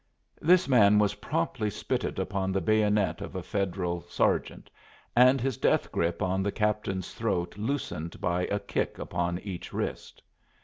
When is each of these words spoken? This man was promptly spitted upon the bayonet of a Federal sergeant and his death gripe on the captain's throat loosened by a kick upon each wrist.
This 0.41 0.67
man 0.67 0.97
was 0.97 1.13
promptly 1.21 1.69
spitted 1.69 2.17
upon 2.17 2.51
the 2.51 2.59
bayonet 2.59 3.21
of 3.21 3.35
a 3.35 3.43
Federal 3.43 4.01
sergeant 4.09 4.71
and 5.15 5.39
his 5.39 5.57
death 5.57 5.91
gripe 5.91 6.23
on 6.23 6.41
the 6.41 6.51
captain's 6.51 7.13
throat 7.13 7.55
loosened 7.55 8.19
by 8.19 8.45
a 8.47 8.57
kick 8.57 8.97
upon 8.97 9.37
each 9.43 9.71
wrist. 9.71 10.23